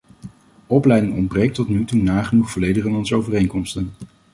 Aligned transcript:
Opleiding 0.67 1.15
ontbreekt 1.15 1.55
tot 1.55 1.69
nu 1.69 1.85
toe 1.85 2.01
nagenoeg 2.01 2.51
volledig 2.51 2.85
in 2.85 2.95
onze 2.95 3.15
overeenkomsten. 3.15 3.91